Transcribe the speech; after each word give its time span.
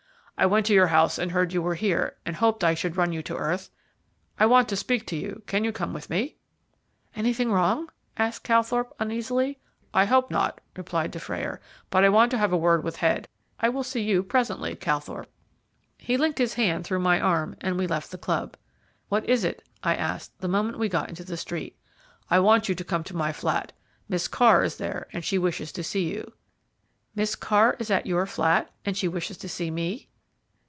"I 0.37 0.47
went 0.47 0.65
to 0.65 0.73
your 0.73 0.87
house 0.87 1.19
and 1.19 1.31
heard 1.31 1.53
you 1.53 1.61
were 1.61 1.75
here, 1.75 2.15
and 2.25 2.35
hoped 2.35 2.63
I 2.63 2.73
should 2.73 2.97
run 2.97 3.13
you 3.13 3.21
to 3.21 3.35
earth. 3.37 3.69
I 4.39 4.47
want 4.47 4.67
to 4.69 4.75
speak 4.75 5.05
to 5.05 5.15
you. 5.15 5.43
Can 5.45 5.63
you 5.63 5.71
come 5.71 5.93
with 5.93 6.09
me?" 6.09 6.35
"Anything 7.15 7.51
wrong?" 7.51 7.89
asked 8.17 8.43
Calthorpe 8.43 8.91
uneasily. 8.99 9.59
"I 9.93 10.05
hope 10.05 10.31
not," 10.31 10.59
replied 10.75 11.11
Dufrayer, 11.11 11.61
"but 11.91 12.03
I 12.03 12.09
want 12.09 12.31
to 12.31 12.39
have 12.39 12.51
a 12.51 12.57
word 12.57 12.83
with 12.83 12.95
Head. 12.95 13.27
I 13.59 13.69
will 13.69 13.83
see 13.83 14.01
you 14.01 14.23
presently, 14.23 14.75
Calthorpe." 14.75 15.29
He 15.99 16.17
linked 16.17 16.39
his 16.39 16.55
hand 16.55 16.85
through 16.85 17.01
my 17.01 17.19
arm, 17.19 17.55
and 17.61 17.77
we 17.77 17.85
left 17.85 18.09
the 18.09 18.17
club. 18.17 18.57
"What 19.09 19.29
is 19.29 19.43
it?" 19.43 19.61
I 19.83 19.93
asked, 19.93 20.39
the 20.39 20.47
moment 20.47 20.79
we 20.79 20.89
got 20.89 21.07
into 21.07 21.23
the 21.23 21.37
street. 21.37 21.77
"I 22.31 22.39
want 22.39 22.67
you 22.67 22.73
to 22.73 22.83
come 22.83 23.03
to 23.03 23.15
my 23.15 23.31
flat. 23.31 23.73
Miss 24.09 24.27
Carr 24.27 24.63
is 24.63 24.77
there, 24.77 25.07
and 25.13 25.23
she 25.23 25.37
wishes 25.37 25.71
to 25.73 25.83
see 25.83 26.11
you." 26.11 26.33
"Miss 27.13 27.35
Carr 27.35 27.77
at 27.79 28.07
your 28.07 28.25
flat, 28.25 28.71
and 28.83 28.97
she 28.97 29.07
wishes 29.07 29.37
to 29.37 29.47
see 29.47 29.69
me?" 29.69 30.07